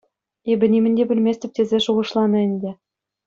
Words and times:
Эпӗ 0.51 0.65
нимӗн 0.73 0.93
те 0.97 1.03
пӗлместӗп 1.09 1.51
тесе 1.55 1.77
шухӑшланӑ 1.85 2.39
ӗнтӗ. 2.49 2.71